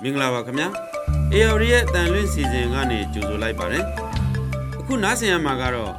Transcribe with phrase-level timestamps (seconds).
[0.00, 0.68] မင်္ဂလာပါခင်ဗျာ
[1.34, 3.84] AR ရဲ့တန်လွင့်စီစဉ်ကနေကြိုဆိုလိုက်ပါတယ်
[4.80, 5.92] အခုနားဆင်ရမှာကတော့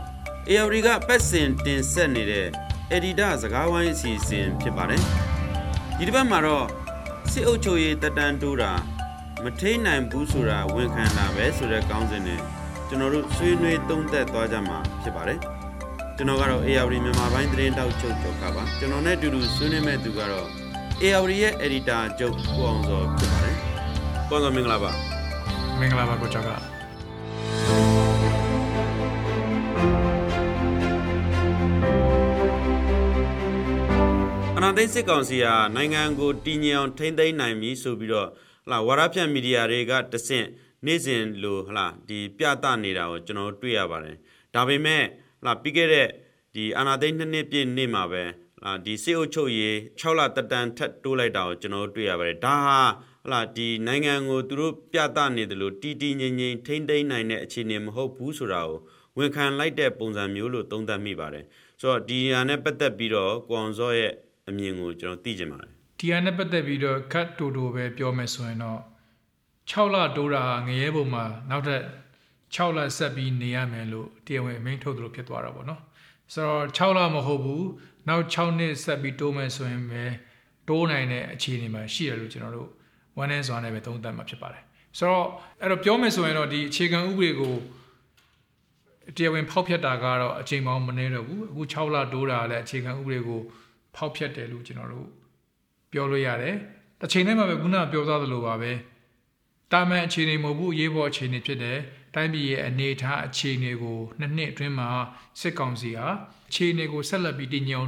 [0.49, 2.47] AR ကပတ်စင်တင်ဆက်နေတဲ့
[2.95, 5.01] Editor စကားဝိုင်းအစီအစဉ်ဖြစ်ပါတယ်
[5.97, 6.65] ဒီတစ်ပတ်မှာတော့
[7.31, 8.71] စစ်အုပ်ချုပ်ရေးတက်တန်းတိုးတာ
[9.43, 12.39] မထိန်နိုင်ဘူးဆိုတာဝန်ခံတာပဲဆိုတဲ့ကောင်းစဉ်နဲ့
[12.87, 15.39] ကျွန်တော်တို့ဆွေးနွေးသုံးသပ်သွားကြမှာဖြစ်ပါတယ်
[16.17, 20.47] ကျွန်တော်ကတော့ AR မြန်မာပိုင်းသတင်းတောက်ချုပ်ကျော်ကပါကျွန်တော်နဲ့အတူတူဆွေးနွေးမဲ့သူကတော့
[21.03, 23.42] AR ရဲ့ editor ချုပ်ကိုအောင်စောဖြစ်ပါ
[24.33, 24.91] တယ်။ကိုအောင်စောမင်္ဂလာပါ
[25.79, 26.49] မင်္ဂလာပါကိုကျော်က။
[34.57, 38.29] အနာသိန်းစစ်ကောင်စီဟာနိုင်ငံကိုတည်ငြိမ်အောင်ထိန်းသိမ်းနိုင်ပြီဆိုပြီးတော့
[38.65, 40.47] ဟလာဝါရဖြန့်မီဒီယာတွေကတဆင့်
[40.85, 44.17] နေ့စဉ်လိုဟလာဒီပြသနေတာကိုကျွန်တော်တို့တွေ့ရပါတယ်။
[44.55, 45.03] ဒါပေမဲ့
[45.41, 46.07] ဟလာပြီးခဲ့တဲ့
[46.55, 48.23] ဒီအနာသိန်းနှစ်နှစ်ပြည့်နေ့မှာပဲ
[48.65, 52.79] အာဒီစေအုပ်ချုပ်ရေး6လတက်တန်းထပ်တိုးလိုက်တာကိုကျွန်တော်တို့တွေ့ရပါတယ်ဒါဟာ
[53.23, 58.79] ဟလာဒီနိုင်ငံကိုသူတို့ပြသနေတယ်လို့တီတီငိမ့်ငိမ့်ထိမ့်သိမ့်နိုင်တဲ့အခြေအနေမဟုတ်ဘူးဆိုတာကို
[59.17, 61.45] ဝန်ခံလိုက်တဲ့ပုံစံမျိုးလို့သုံးသပ်မိပါတယ်
[61.81, 64.11] ဆိုတော့ဒီဟာနဲ့ပတ်သက်ပြီးတော့ကိုအောင်စောရဲ့
[64.49, 68.79] အမြင်ကိုကျွန်တော်သိချင်ပါတယ်ဒီဟာနဲ့ပတ်သက်ပြီးတော့ခတ်တူတူပဲပြောမယ်ဆိုရင်တော့
[69.71, 71.83] 6လတိုးတာငရဲပုံမှာနောက်ထပ်
[72.55, 75.81] 6လဆက်ပြီးနေရမယ်လို့တရားဝင်အမိန့်ထုတ်သလိုဖြစ်သွားတာပေါ့နော်
[76.33, 77.67] ဆိုတော့6လမဟုတ်ဘူး
[78.07, 80.03] နောက်6နှစ်ဆက်ပြီးတိုးမယ်ဆိုရင်ပဲ
[80.67, 82.69] တိုးနိုင်တဲ့အခြေအနေမှာရှိတယ်လို့ကျွန်တော်တို့
[83.17, 84.63] ဝမ်းနည်းစွာနဲ့ပဲသုံးသပ်မှာဖြစ်ပါတယ်
[84.97, 85.27] ဆိုတော့
[85.61, 87.55] အဲ့တော့ပြောမယ်ဆိုရင်တော့ဒီအခြေခံဥပဒေကို
[89.17, 93.41] တရားဝင်ဖောက်ဖျက်တာကတော့အချိန်ပေါင်းမနေတော့ဘူးအခု6လတိုးတာလည်းအခြေခံဥပဒေကို
[93.95, 95.07] ဖောက်ဖျက်တယ်လို့ကျွန်တော်တို့
[95.91, 96.55] ပြောလို့ရတယ်
[96.99, 98.71] တစ်ချိန်တည်းမှာပဲခုနကပြောသားသလိုပါပဲ
[99.71, 101.79] တာမန်အခြေအနေမဟုတ်ဘူးအရေးပေါ်အခြေအနေဖြစ်တယ်
[102.15, 104.89] တိုင်းပြည်ရဲ့အနေအထားအခြေအနေကိုနှစ်နှစ်အတွင်းမှာ
[105.39, 106.07] စစ်ကောင်စီဟာ
[106.49, 107.87] အခြေအနေကိုဆက်လက်ပြီးတည်ငြိမ်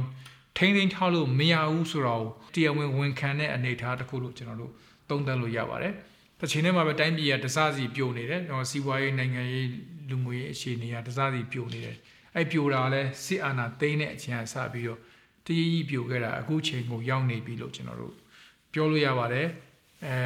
[0.56, 4.72] ထိန်းသိမ်းထားလို့မရဘူးဆိုတော့တရားဝင်ဝန်ခံတဲ့အနေအထားတစ်ခုလို့ကျွန်တော်တို့
[5.08, 5.94] သုံးသပ်လို့ရပါတယ်
[6.40, 8.40] တစ်ချိန်တည်းမှာပဲတိုင်းပြည်ကတစားစီပြိုနေတယ်။
[8.70, 9.68] စီးပွားရေးနိုင်ငံရေး
[10.10, 11.96] လူမှုရေးအခြေအနေကတစားစီပြိုနေတယ်။
[12.36, 15.00] အဲ့ပြိုတာလည်းစစ်အာဏာသိမ်းတဲ့အချိန်ကစပြီးတော့
[15.46, 18.14] တည်ကြီးပြိုခဲ့တာအခုချိန်ကိုရောက်နေပြီလို့ကျွန်တော်တို့
[18.72, 19.46] ပြောလို့ရပါတယ်။
[20.06, 20.16] အဲ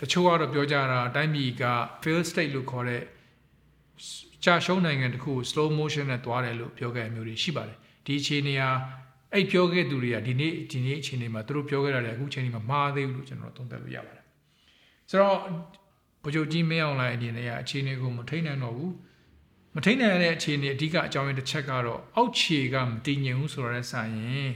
[0.00, 1.64] တချို့ကတော့ပြောကြတာတိုင်းပြည်က
[2.02, 3.02] fail state လို့ခေါ်တဲ့
[4.44, 8.70] ကြာရှုံးနိုင်ငံတခုကို slow motion နဲ့သွားတယ်လို့ပြောခဲ့မျိုးတွေရှိပါတယ်။ဒီအခြေအနေဟာ
[9.32, 14.23] အဲ့ပြောခဲ့သူတွေကဒီနေ့ဒီနေ့အခြေအနေမှာသူတို့ပြောခဲ့တာလည်းအခုချိန်ဒီမှာမှားသေးဘူးလို့ကျွန်တော်သုံးသပ်လို့ရပါတယ်။
[15.10, 15.38] ဆိုတော့
[16.22, 18.92] ဗိုလ်ချုပ်ကြီးမင်းအောင်လှိုင်အနေနဲ့အခြေအနေကိုမထိန်နိုင်တော့ဘူး
[19.74, 24.50] မထိန်နိုင်တဲ့အခြေအနေအဓိကအကြောင်းရင်းတစ်ချက်ကတော့အောက်ခြေကမတည်ငြိမ်ဘူးဆိုတော့ဆန်ရင်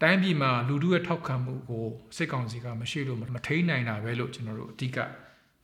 [0.00, 4.98] တိုင်းပြည်မှာလူထုရဲ့ထောက်ခံမှုကိုစစ်ကောင်စီကမရှိလို့မထိန်နိုင်တာပဲလို့ကျွန်တော်တို့အဓိက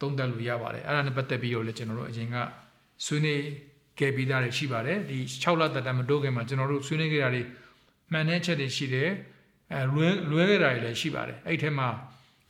[0.00, 2.36] သုံးသပ်လို့ရပါတယ်အဲ့ဒါနဲ့ပတ်သက်ပြီးတော့လည်းကျွန်တော်တို့အရင်က
[3.06, 3.42] ဆွေးနွေး
[3.98, 7.42] ခဲ့ပြီးသားတွေရှိပါတယ်ဒီ6လသက်တမ်းမတိုးခင်မှာကျွန်တော်တို့ဆွေးနွေးခဲ့တာတွေ
[8.12, 9.10] မှန်တဲ့ချက်တွေရှိတယ်
[9.74, 11.88] အဲလွဲလွဲခဲ့တာတွေလည်းရှိပါတယ်အဲ့ဒီထဲမှာ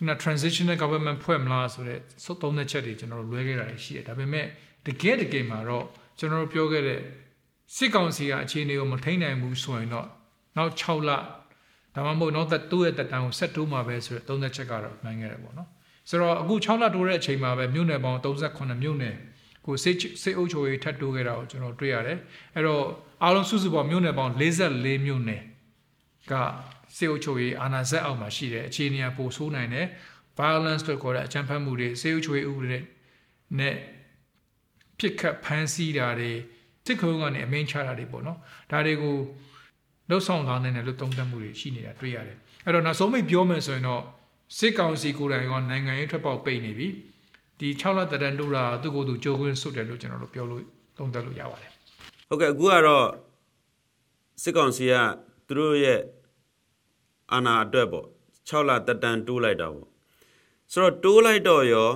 [0.00, 1.98] ခုန transitional government ဖွဲ့မလားဆိုတဲ့
[2.42, 4.46] သုံးတဲ့ချက်တွေကျွန်တော်တို့လွဲခဲ့တာရှိတယ်ဒါပေမဲ့
[4.86, 5.84] တကယ်တကယ်မှာတော့
[6.18, 7.00] ကျွန်တော်တို့ပြောခဲ့တဲ့
[7.76, 10.06] စစ်ကောင်စီကအခြေအနေကိုမထိန်းနိုင်ဘူးဆိုရင်တော့
[10.56, 11.10] နောက်6လ
[11.94, 15.68] ဒါမှမဟုတ်နောက်သက်တိုးရဲ့တက်တန်းကိုဆက်တိုးမှာပဲဆိုတဲ့သုံးသက်ချက်ကတော့မှန်ခဲ့တယ်ပေါ့နော်
[16.08, 19.14] ဆိုတော့အခု6လတိုးတဲ့အချိန်မှာပဲမြို့နယ်ပေါင်း38မြို့နယ်
[19.66, 22.18] ကိုစစ်စစ်အုပ်ချုပ်ရေးထပ်တိုးခဲ့တာကိုကျွန်တော်တွေ့ရတယ်
[22.54, 22.84] အဲ့တော့
[23.22, 25.42] အားလုံးစုစုပေါင်းမြို့နယ်ပေါင်း44မြို့နယ်
[26.30, 26.34] က
[26.96, 29.86] စေအုပ်ချုပ်ရေးအာဏာစက်အောက်မှာရှိတဲ့အခြေအနေအပိုဆိုးနိုင်တယ်
[30.38, 32.78] violence လို့ခေါ်တဲ့အကြမ်းဖက်မှုတွေစေအုပ်ချုပ်ရေးဥပဒေ
[33.58, 33.74] နဲ့
[34.98, 36.32] ပြစ်ခတ်ဖမ်းဆီးတာတွေ
[36.86, 38.38] စစ်ခုံကနေအမိန့်ချတာတွေပေါ့နော်
[38.70, 39.16] ဒါတွေကို
[40.10, 44.02] လှုပ်ဆောင်သွားနိုင်တယ်လို့သုံးသပ်မှုတွေရှိနေတာတွေ့ရတယ်အဲ့တော့နောက်ဆုံးမိတ်ပြောမယ်ဆိုရင်တော့
[44.58, 46.88] စစ်ကောင်စီကိုယ်တိုင်ကနိုင်ငံရေးထွက်ပေါက်ပိတ်နေပြီ
[47.60, 50.62] ဒီ6လတရန်တူတာသူ့ကိုယ်သူကြိုးကွင်းစွတ်တယ်လို့ကျွန်တော်တို့ပြောလို့
[50.96, 51.70] သုံးသပ်လို့ရပါတယ်
[52.28, 53.06] ဟုတ်ကဲ့အခုကတော့
[54.42, 54.94] စစ်ကောင်စီက
[55.46, 56.00] သူတို့ရဲ့
[57.32, 58.06] အာဏာအတွက်ပေါ့
[58.48, 59.88] 6လတက်တန်းတိုးလိုက်တာပေါ့
[60.72, 61.90] ဆိုတော့တိုးလိုက်တော့ရော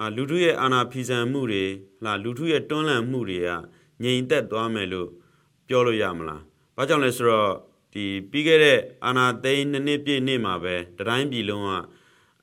[0.00, 1.64] အာလူထုရဲ့အာဏာဖီဆန်မှုတွေ
[2.04, 3.48] လာလူထုရဲ့တွန်းလှန်မှုတွေက
[4.02, 5.08] ငြိမ်သက်သွားမယ်လို့
[5.68, 6.42] ပြောလို့ရမလား
[6.76, 7.52] ဘာကြောင့်လဲဆိုတော့
[7.92, 11.70] ဒီပြီးခဲ့တဲ့အာဏာသိမ်းနှစ်နှစ်ပြည့်နေ့မှာပဲတတိုင်းပြည်လုံးက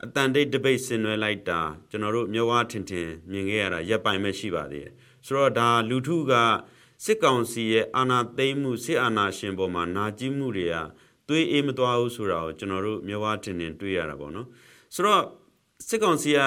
[0.04, 1.60] အတန်တိတ်တပိတ်ဆင်နွှဲလိုက်တာ
[1.90, 4.94] ကျွန်တော်တို့မျိုးဝါထင်ထင်မြင်ခဲ့ရတာရပ်ပိုင်မဲ့ရှိပါသေးတယ်
[5.26, 6.34] ဆိုတော့ဒါလူထုက
[7.04, 10.76] စစ်ကောင်စီရဲ့အာဏာသိမ်းမှုစစ်အာဏာရှင်ပေါ်မှာနာကျင်မှုတွေက
[11.28, 14.48] သွေးအေးမသွားဘူးဆိုတာကိုကျွန်တော်တို့မျိုးဝါထင်ထင်တွေ့ရတာပေါ့နော်
[14.96, 15.22] ဆိုတော့
[15.88, 16.40] စစ်ကောင်စီက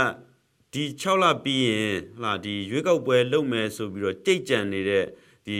[0.72, 5.04] ဒီ6လပြီးရင်ဟလာဒီရွေးကောက်ပွဲလုပ်မယ်ဆိုပြီးတော့ကြိတ်ကြံနေတဲ့
[5.46, 5.58] ဒီ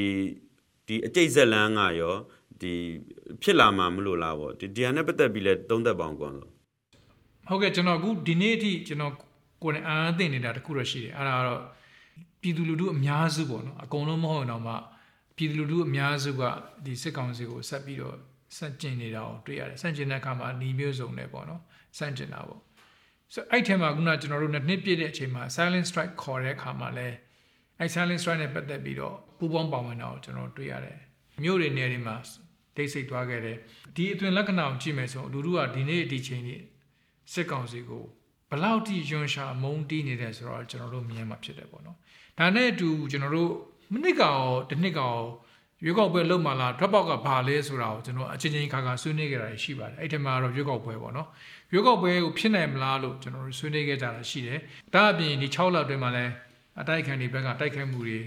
[0.87, 2.17] ဒီအကျိတ်ဇက်လန်းကရော
[2.61, 2.73] ဒီ
[3.43, 6.49] ဖြစ်လာမှာမလို့လားပေါ့ဒီဒီဟာနဲ့ပတ်သက်ပြီးလဲသုံးသက်ပါအောင်ကွန်ဆို
[7.49, 9.15] ဟုတ်ကဲ့ကျွန်တော်အခုဒီနေ့အထိကျွန်တော်
[9.63, 11.63] ကိုယ်နဲ့အာအသိနေတာတခုတော့ရှိတယ်အဲ့ဒါကတော့
[12.41, 14.75] ပြည်သူလူထုအများစုပေါ့နော်အကုန်လုံးမဟုတ်တော့မှ
[15.37, 16.43] ပြည်သူလူထုအများစုက
[16.85, 18.17] ဒီစစ်ကောင်စီကိုဆက်ပြီးတော့
[18.57, 21.63] စန့်ကျင်နေတာကိုတွေ့ရတယ်စန့်ကျင်တဲ့အခါမှာညီမျိုးစုံနဲ့ပေါ့နော်
[21.99, 22.61] စန့်ကျင်တာပေါ့
[23.33, 27.09] ဆိုအဲ့ထဲမှာခုနကျွန်တော်တို့နှစ်ပြည့်တဲ့အချိန်မှာ silent strike ခေါ်တဲ့အခါမှာလဲ
[27.79, 30.99] အဲ့ silent strike နဲ့ပတ်သက်ပြီးတော့ပူပေါင်းပါဝင်တာကိုကျွန်တော်တွေ့ရတယ်
[31.43, 32.17] မြို့တွေနယ်တွေမှာ
[32.77, 33.57] တိတ်ဆိတ်သွားခဲ့တယ်
[33.97, 36.61] ဒီအသွင်လက္ခဏာကိုကြည့်မယ်ဆိုလူတို့ကဒီနေ့ဒီချိန်នេះ
[37.33, 38.05] စစ်ကောင်စီကို
[38.51, 41.97] ဘလောက်ထိယွန်ရှာမုန်းတီးနေတယ်ဆိုတော့ကျွန်တော်တို့မြင်မှာဖြစ်တယ်ပေါ့နော်
[42.39, 43.53] ဒါနဲ့အတူကျွန်တော်တို့
[43.93, 45.21] မိနစ်ကောင်တစ်နှစ်ကောင်
[45.85, 51.29] ရွေးကောက်ပွဲလုပ်မှလား drop out ကဘာလဲဆိုတာကိုကျွန်တော်အချင်းချင်းခါခါဆွေးနွေးကြတာရှိပါတယ်အဲ့ဒီမှာတော့ရွေးကောက်ပွဲပေါ့နော်
[51.73, 54.59] ရွေးကောက်ပွဲကိုဖြစ်နိုင်မလားလို့ကျွန်တော်တို့ဆွေးနွေးခဲ့ကြတာရှိတယ်
[54.95, 56.33] ဒါအပြင်ဒီ6လအတွင်းမှာလည်း
[56.81, 58.21] အတိုက်ခံတွေဘက်ကတိုက်ခိုက်မှုတွေ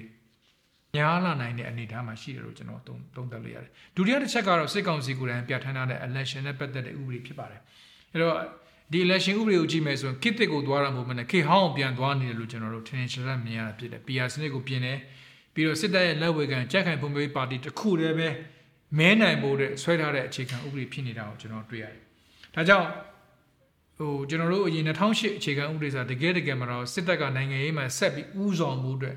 [0.96, 7.62] များလာနိုင်တဲ့အနေအထားမှာရှိတယ်လို့ကျွန်တော်သုံးသပ်လို့ရတယ်ဒုတိယတစ်ချက်ကတော့စစ်ကောင်စီကိုယ်တိုင်ပြဋ္ဌာန်းထားတဲ့ election နဲ့ပတ်သက်တဲ့ဥပဒေဖြစ်ပါတယ်
[8.12, 8.36] အဲ့တော့
[8.92, 14.98] ဒီ election ဥပဒေကိုကြည့်မယ်ဆိုရင်ခေတ်သစ်ကိုသွားတာမဟုတ်ဘဲနဲ့ခေတ်ဟောင်းကိုပြန်သွားနေတယ်လို့ကျွန်တော်တို့ထင်ထင်ရှားရှားမြင်ရတာဖြစ်တယ် PR စနစ်ကိုပြင်တယ်
[15.54, 18.30] ပြီးတော့စစ်တပ်ရဲ့လက်ဝဲကန်ကြက်ခိုင်ဖွံ့ဖြိုးရေးပါတီတစ်ခုတည်းပဲ
[18.98, 22.02] မဲနိုင်ဖို့တဲ့ဆွဲထားတဲ့အခြေခံဥပဒေဖြစ်နေတာကိုကျွန်တော်တွေ့ရတယ်။
[22.56, 22.90] ဒါကြောင့်
[23.98, 29.16] ဟိုကျွန်တော်တို့အရင်2008အခြေခံဥပဒေစာတကယ်တကယ်မှာတော့စစ်တပ်ကနိုင်ငံရေးမှာဆက်ပြီးဥဆောင်မှုအတွက်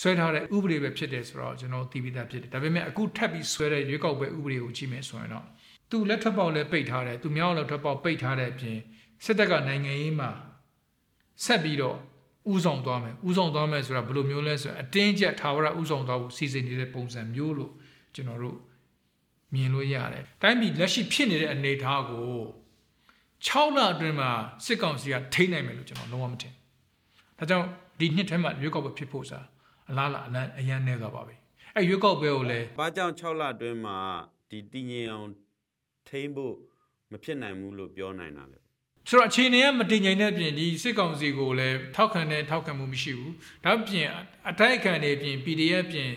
[0.00, 5.46] ဆွဲထားတဲ့ဥပဒေပဲဖြစ်တယ်ဆိုတော့ကျွန်တော်သိပြီးသားဖြစ်တယ်။ဒါပေမဲ့အခုထပ်ပြီးဆွဲတဲ့ရွေးကောက်ပွဲဥပဒေကိုကြည့်မယ်ဆိုရင်တော့
[5.90, 8.78] သူလက်ထွက်ပေါက်လည်းပိတ်ထားတယ်သူမြောက်လက်ထွက်ပေါက်ပိတ်ထားတဲ့အပြင်
[9.24, 10.30] စစ်တပ်ကနိုင်ငံရေးမှာ
[11.44, 11.96] ဆက်ပြီးတော့
[12.52, 17.72] ဥဆောင်သွားမယ်ဥဆောင်သွားမယ်ဆိုတာဘယ်လိုမျိုးလဲဆိုရင်အတင်းကျပ်ထာဝရဥဆောင်သွားဖို့စီစဉ်နေတဲ့ပုံစံမျိုးလို့
[18.14, 18.56] ကျွန်တော်တို့
[19.54, 22.26] မြင်လို့ရတယ်တိုင်းပြည်လက်ရှိဖြစ်နေတဲ့အနေအထားကို
[23.46, 24.30] 6လအတွင်းမှာ
[24.64, 26.54] စစ်ကောင်စီကထိနိုင်မယ်လို့ကျွန်တော်လုံးဝမထင်
[27.38, 27.66] ဒါကြောင့်
[28.00, 29.38] ဒီနှစ်ထဲမှာရွေးကောက်ပွဲဖြစ်ဖို့စာ
[29.88, 31.36] အလားလားအလန်းအရန်နေသွားပါပြီ
[31.76, 33.96] အဲရွေးကောက်ပွဲကိုလည်းဘာကြောင့်6လအတွင်းမှာ
[34.50, 35.28] ဒီတည်ငြိမ်အောင်
[36.08, 36.54] ထိမ့်ဖို့
[37.10, 38.58] မဖြစ်နိုင်ဘူးလို့ပြောနိုင်တာလေ
[39.08, 44.08] ဆိုတော့အခြေအနေကမတည်ငြိမ်တဲ့ပြင်ဒီစစ်ကောင်စီကိုလည်းထောက်ခံတဲ့ထောက်ခံမှုမရှိဘူးဒါပြင်
[44.48, 46.10] အတိုက်အခံတွေပြင် PDF ပြင်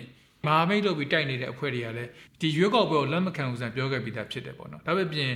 [0.45, 2.09] မဟာမိတ်လုပ်ပြီးတိုက်နေတဲ့အဖွဲ့တွေကလည်း
[2.41, 5.31] ဒီရွေးကောက်ပွဲကိုလက်မခံဘူးဆိုပြောခဲ့ပြီးသားဖြစ်တယ်ပေါ့နော်ဒါပေပြင်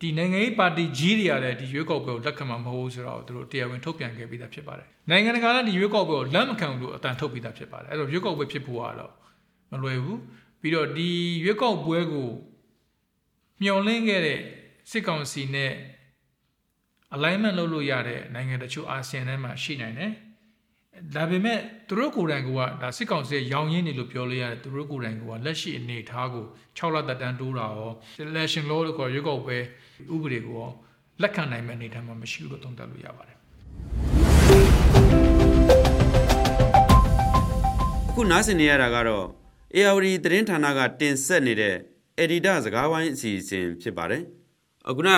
[0.00, 9.12] ဒီနိုင်ငံရေးပါတီကြီးတွေကလည်းဒီရွေးကောက်ပွဲကိုလက်ခံမှာမဟုတ်ဘူးဆိုတော့သူတို့တရားဝင်ထုတ်ပြန်ခဲ့ပြီးသားဖြစ်ပါတယ်နိုင်ငံတကာလည်းဒီရွေးကောက်ပွဲကိုလက်မခံဘူးလို့အတန်ထုတ်ပြီးသားဖြစ်ပါတယ်အဲ့တော့ရွေးကောက်ပွဲဖြစ်ဖို့ကတော့
[9.70, 10.20] မလွယ်ဘူး
[10.60, 11.10] ပြီးတော့ဒီ
[11.44, 12.28] ရွေးကောက်ပွဲကို
[13.62, 14.40] မျှော်လင့်ခဲ့တဲ့
[14.90, 15.72] စစ်ကောင်စီနဲ့
[17.16, 20.12] alignment လုပ်လို့ရတဲ့နိုင်ငံတချို့အာဆီယံထဲမှာရှိနိုင်တယ်
[21.14, 22.50] ဒါပေမဲ့သူတို့ကိုယ်တိုင်က
[22.82, 26.44] ဒါစစ်ကောင်စီရောင်ရင်းနေလို့ပြောလို့ရတယ်သူတို့ကိုယ်တိုင်ကလက်ရှိအနေအထားကို
[26.78, 27.92] 6လသက်တမ်းတိုးတာရော
[28.22, 29.56] election law လို့ခေါ်ရွေးကောက်ပွဲ
[30.14, 30.70] ဥပဒေကိုရော
[31.22, 33.36] လက်ခံနိုင်မယ့်အနေအထားမှာမရှိဘူးလို့သုံးသပ်လို့ရပါတယ်
[38.08, 39.26] အခုနားဆင်နေရတာကတော့
[39.76, 41.76] ARD သတင်းဌာနကတင်ဆက်နေတဲ့
[42.22, 44.22] Editor စကားဝိုင်းအစီအစဉ်ဖြစ်ပါတယ်
[44.88, 45.10] အခုန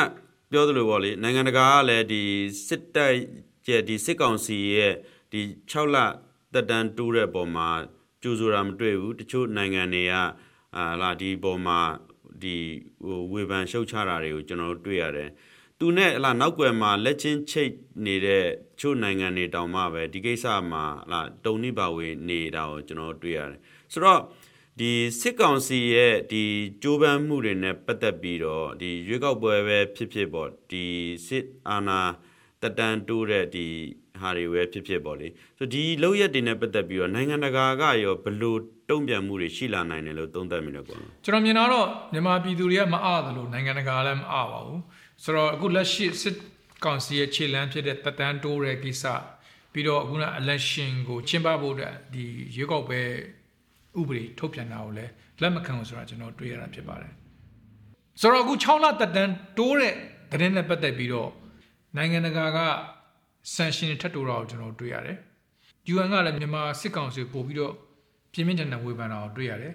[0.50, 2.22] ပြောသလိုပေါ့လေနိုင်ငံတကာကလည်းဒီ
[2.66, 3.12] စစ်တပ်
[3.68, 4.94] ရဲ့ဒီစစ်ကောင်စီရဲ့
[5.32, 5.96] ဒီ6လ
[6.54, 7.68] တက်တန်းတိုးတဲ့ပုံမှာ
[8.22, 10.14] ကြိုးဆိုတာမတွေ့ဘူးတချို့နိုင်ငံတွေက
[10.76, 11.80] အာလာဒီပုံမှာ
[12.42, 12.56] ဒီ
[13.04, 15.30] ဟိုဝေဖန်ရှုတ်ချတာတွေကိုကျွန်တော်တို့တွေ့ရတယ်
[15.78, 17.72] သူနဲ့ဟလာနောက်ွယ်မှာလက်ချင်းချိတ်
[18.06, 18.44] နေတဲ့
[18.80, 23.60] ချို့နိုင်ငံတွေတောင်မှပဲဒီကိစ္စမှာဟလာတုံနိပါဝေနေတာကိုကျွန်တော်တို့တွေ့ရတယ်
[23.92, 24.20] ဆိုတော့
[24.80, 26.42] ဒီစစ်ကောင်စီရဲ့ဒီ
[26.82, 30.84] ကြိုးပမ်းမှုတွေနဲ့ပတ်သက်ပြီးတော့ဒီရွေးကောက်ပွဲပဲဖြစ်ဖြစ်ပေါ့ဒီ
[31.26, 32.00] စစ်အာဏာ
[32.62, 33.66] တတန်တိုးတဲ့ဒီ
[34.20, 35.28] ဟာတွေပဲဖြစ်ဖြစ်ပေါ့လေ
[35.58, 38.60] ဆိုဒီလောက်ရက်တွေနဲ့ပတ်သက်ပြီးတော့နိုင်ငံတကာကရောဘလို့
[38.90, 44.82] တုံ့ပြန်မှုတွေရှိလာနိုင်တယ်လို့သုံးသပ်မိတယ်ကွာကျွန်တော်မြင်တာတော့မြန်မာပြည်သူတွေကမအားသလိုနိုင်ငံတကာလည်းမအားပါဘူး
[45.22, 46.36] ဆိုတော့အခုလက်ရှိစစ်
[46.84, 49.04] ကောင်စီရဲ့ခြေလှမ်းဖြစ်တဲ့တတန်တိုးတဲ့ကိစ္စ
[49.72, 52.24] ပြီးတော့အခုန election ကိုကျင်းပဖို့တဲ့ဒီ
[52.56, 53.02] ရွေးကောက်ပွဲ
[54.00, 57.12] ဥပဒေထုတ်ပြန်တာကိုလည်းလက်မခံဘူးဆိုတာကျွန်တော်တွေ့ရတာဖြစ်ပါတယ်
[58.20, 59.94] ဆိုတော့အခု6လတက်တန်းတိုးတဲ့
[60.32, 61.30] သတင်းနဲ့ပတ်သက်ပြီးတော့
[61.96, 62.58] နိုင်ငံတကာက
[63.54, 65.18] sanction ထပ်တိုးတာကိုကျွန်တော်တွေ့ရတယ်
[65.92, 67.74] UN ကလည်းမြန်မာစစ်ကောင်စီပို့ပြီးတော့
[68.32, 69.72] ပြင်းပြင်းထန်ထန်ဝေဖန်တာကိုတွေ့ရတယ်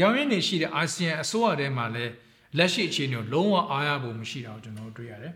[0.00, 2.12] ရောင်းရင်းနေရှိတဲ့အာဆီယံအစိုးရထဲမှာလည်း
[2.58, 5.32] လက်ရှိအခြေအနေကိုလုံးဝအားရဖို့မရှိတာကိုကျွန်တော်တွေ့ရတယ်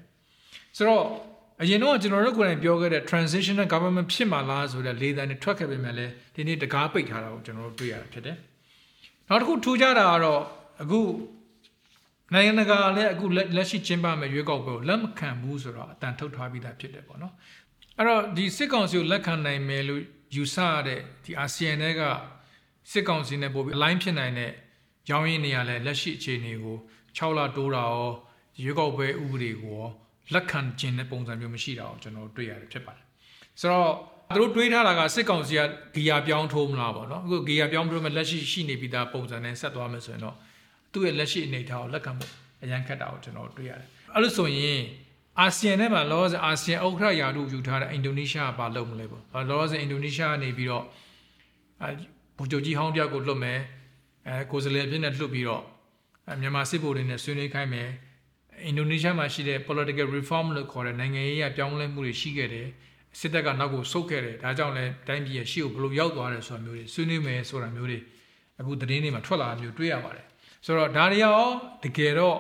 [0.77, 1.05] ဆိုတော့
[1.61, 8.37] အရင်တော့ကျွန်တော်တို့ကိုယ်တိုင်ပြောခဲ့တဲ့ transitional government ဖြစ်မှာလားဆိုတဲ့လေသံတွေထွက်ခဲ့ပေမဲ့လည်းဒီနေ့တကားပိတ်ထားတာကိုကျွန်တော်တို့တွေ့ရတာဖြစ်တယ်။
[9.29, 10.43] နောက်တစ်ခုထူးခြားတာကတော့
[10.83, 11.01] အခု
[12.35, 17.33] နိုင်ငံတကာလည်းအခုလက်ရှိကျင်းပမဲ့ရွေးကောက်ပွဲကိုလက်မခံဘူးဆိုတော့အတန်ထုတ်ထားပြီးသားဖြစ်တယ်ပေါ့နော်။
[17.99, 20.03] အဲ့တော့ဒီစစ်ကောင်စီကိုလက်ခံနိုင်မယ်လို့
[20.37, 22.03] ယူဆရတဲ့ဒီအာဆီယံတွေက
[22.91, 24.53] စစ်ကောင်စီနဲ့ပို့ပြီး align ဖြစ်နိုင်တဲ့
[25.11, 26.77] ရောင်းရင်းနေရလဲလက်ရှိအခြေအနေကို
[27.19, 28.11] 6လတိုးတာရော
[28.63, 29.91] ရွေးကောက်ပွဲဥပဒေကိုရော
[30.35, 33.05] လက်ခံခြင်းတဲ့ပုံစံမျိုးမရှိတာကိုကျွန်တော်တွေ့ရတယ်ဖြစ်ပါတယ်
[33.61, 33.91] ဆိုတော့
[34.35, 35.61] သူတို့တွေးထားတာကစစ်ကောင်စီက
[35.95, 40.37] ဂီယာပြောင်းထိုးမလားပေါ့နော်အခုဂီယာပြောင်းပြီးတော့လက်ရှိရှိနေပြီးသားပုံစံနဲ့ဆက်သွားမယ်ဆိုရင်တော့
[40.93, 42.31] သူ့ရဲ့လက်ရှိအနေအထားကိုလက်ခံဖို့
[42.63, 44.81] အရန်ခက်တာကိုကျွန်တော်တွေ့ရတယ်အဲ့လိုဆိုရင်
[45.41, 50.85] အာဆီယံထဲမှာလောဆယ်အာဆီယံဥက္ကဋ္ဌရာထူးယူထားတဲ့အင်ဒိုနီးရှားကဘာလုပ်မလဲပေါ့လောဆယ်အင်ဒိုနီးရှားကနေပြီးတော့
[51.83, 51.91] အဲ
[52.37, 53.61] ဘူဂျိုကြီးဟောင်းတယောက်ကိုလွတ်မယ်
[54.29, 55.63] အဲကိုယ်စားလှယ်အဖြစ်နဲ့လွတ်ပြီးတော့
[56.41, 57.89] မြန်မာစစ်ဗိုလ်တွေနဲ့ဆွေးနွေးခိုင်းမယ်
[58.65, 62.69] အင်ဒိုနီးရှားမှာရှိတဲ့ political reform လို့ခေါ်တဲ့နိုင်ငံရေးအပြောင်းလဲမှုတွေရှိခဲ့တယ်
[63.19, 67.99] စစ်တပ်ကနောက်ကိုဆုတ်ခဲ့တယ်ဒါကြောင့်လည်းတိုင်းပြည်ရဲ့ရှေ့ကိုဘလို့ရောက်သွားတယ်ဆိုတာမျိုးတွေဆွေးနွေးမယ်ဆိုတာမျိုးတွေ
[68.61, 70.27] အခုသတင်းတွေမှာထွက်လာတာမျိုးတွေ့ရပါတယ်
[70.65, 71.39] ဆိုတော့ဒါတွေရော
[71.85, 72.39] တကယ်တော့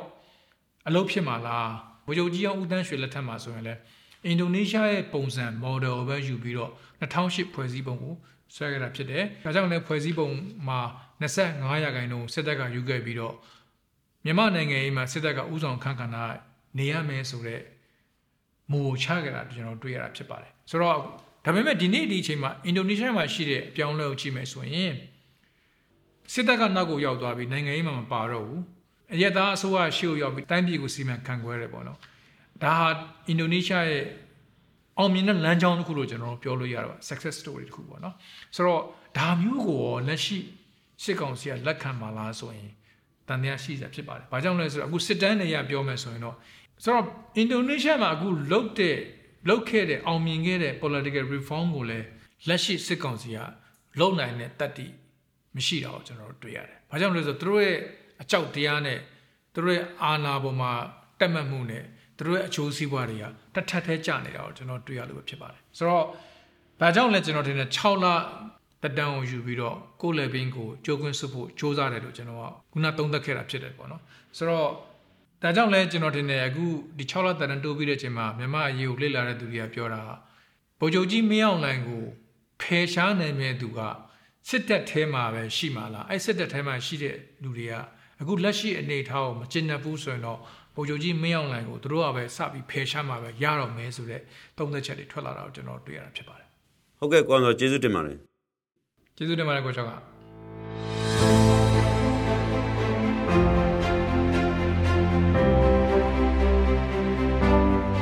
[0.88, 1.70] အလုပ်ဖြစ်မှာလား
[2.06, 3.80] ဗိုလ်ချုပ်ကြီးအောင်ဦးတန်းရွှေလက်ထက်မှာဆိုရင်လည်း
[4.26, 8.14] အင်ဒိုနီးရှားရဲ့ပုံစံ model ပဲယူပြီးတော့2008ဖွဲ့စည်းပုံကို
[8.54, 10.28] ဆွဲခဲ့တာဖြစ်တယ်ဒါကြောင့်လည်းဖွဲ့စည်းပုံ
[10.68, 10.80] မှာ
[11.22, 13.34] 25ရာခိုင်နှုန်းစစ်တပ်ကယူခဲ့ပြီးတော့
[14.24, 16.24] မြန်မာနိုင်ငံရေးမှာစစ်တပ်ကဥဆောင်ခန့်ခန့်တာ
[16.78, 17.62] နေရမယ်ဆိုတော့
[18.70, 20.96] မူချခဲ့တာကျွန်တော်တွေ့ရတာဖြစ်ပါတယ်ဆိုတော့
[21.44, 24.92] ဒါပေမဲ့ဒီနေ့ဒီအချိန်မှာအင်ဒိုနီးရှားမှာရှိတဲ့အပြောင်းလဲကိုကြည့်မယ်ဆိုရင်
[26.32, 28.62] စစ်တပ်ကနောက်ကိုရောက်သွားပြီးနိုင်ငံရေးမှာမပါတော့ဘူး
[29.14, 31.98] အရက်သားအစိုးရရှေ့ကိုရောက်ပြီးတိုင်းပြည်ကိုစီမံခန့်ခွဲတယ်ပေါ့နော်
[32.62, 32.88] ဒါဟာ
[33.28, 34.04] အင်ဒိုနီးရှားရဲ့
[34.98, 38.14] အောင်မြင်တဲ့လမ်းကြောင်းတစ်ခုလို့ကျွန်တော်ပြောလို့ရတော့ success story တစ်ခုပေါ့နော်
[38.56, 38.82] ဆိုတော့
[39.18, 40.38] ဒါမျိုးကိုလက်ရှိ
[41.02, 42.72] စစ်ကောင်စီကလက်ခံပါလားဆိုရင်တ
[43.32, 46.36] န်တရားရှိစရာဖြစ်ပါတယ်။ဘာကြောင့်လဲဆိုတော့အခုစစ်တမ်းတွေရပြောမယ်ဆိုရင်တော့
[46.84, 48.96] ဆိုတော့အင်ဒိုနီးရှားမှာအခုလုတ်တဲ့
[49.48, 52.06] လုတ်ခဲ့တဲ့အောင်မြင်ခဲ့တဲ့ political reform ကိုလည်း
[52.48, 53.38] လက်ရှိစစ်ကောင်စီက
[54.00, 54.86] လုံနိုင်တဲ့တတ်တိ
[55.56, 57.76] မရှိတာကိုကျွန်တော်တို့တွေ့ရတယ်။ဘာကြောင့်လဲဆိုတော့သူတို့ရဲ့
[58.22, 58.98] အကြောက်တရားနဲ့
[59.54, 60.72] သူတို့ရဲ့အာဏာပေါ်မှာ
[61.20, 61.84] တက်မှတ်မှုနဲ့
[62.16, 63.24] သူတို့ရဲ့အချိုးစီးပွားတွေက
[63.54, 66.04] တထက်ထဲကျနေတာကိုကျွန်တော်တွေ့ရလို့ပဲဖြစ်ပါတယ်။ဆိုတော့
[66.80, 68.06] ဒါကြောင့်လဲကျွန်တော်ထင်တယ်6လ
[68.82, 74.02] တက်တန်းကိုယူပြီးတော့ကိုယ်လေဘင်းကိုကြိုးကွင်းစွဖို့စ조사တယ်လို့ကျွန်တော်ကခုနသုံးသပ်ခဲ့တာဖြစ်တယ်ပေါ့နော်
[74.36, 74.68] ဆိုတော့
[75.42, 76.64] ဒါကြောင့်လဲကျွန်တော်ထင်တယ်အခု
[76.98, 80.00] ဒီ6လတက်တန်းတိုးပြီးတဲ့အချိန်မှာမြန်မာအရေးကိုလေ့လာတဲ့သူတွေကပြောတာ
[80.78, 82.02] ဗိုလ်ချုပ်ကြီးမင်းအောင်လှိုင်ကို
[82.62, 83.80] ဖယ်ရှားနိုင်မဲ့သူက
[84.48, 87.74] စစ်တပ်ထဲမှာပဲရှိမှာလားအဲ့စစ်တပ်ထဲမှာရှိတဲ့လူတွေက
[88.20, 90.38] အခုလက်ရှိအနေအထားကိုမကျင့်တတ်ဘူးဆိုရင်တော့
[90.74, 94.20] ဗိုလ်ချုပ်ကြီးမင်းအောင်လှိုင်ကိုသူတို့ကပဲစပြီးဖယ်ရှားမှာပဲရတော့မယ်ဆိုတဲ့
[94.58, 96.48] သုံးသက်ချက်တွေထွက်လာတာကိုကျွန်တော်တွေ့ရတာဖြစ်ပါတယ်
[96.98, 98.16] ဟုတ်ကဲ့ကွန်ဆိုကျေးဇူးတင်ပါတယ်
[99.16, 99.92] ကျေးဇူးတင်ပါတယ်ကိုချောက်က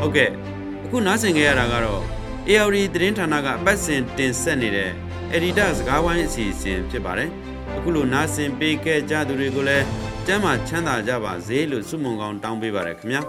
[0.00, 0.30] ဟုတ်ကဲ့
[0.84, 2.02] အခုနားဆင်ကြရတာကတော့
[2.48, 4.90] ARD သတင်းဌာနကအပတ်စဉ်တင်ဆက်နေတဲ့
[5.36, 7.30] Editor စကားဝိုင်းအစီအစဉ်ဖြစ်ပါတယ်
[7.76, 9.84] အခုလိုနားဆင်ပေးခဲ့ကြသူတွေကိုလည်း
[10.26, 13.22] ကျမ်းမာချမ်းသာကြပါစေလို့ဆုမွန်ကောင်းတောင်းပေးပါရခင်ဗျာ